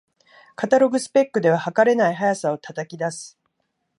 [0.55, 3.37] カタログスペックでは、はかれない速さを叩き出す